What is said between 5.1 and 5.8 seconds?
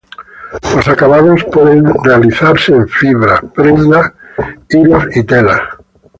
y telas.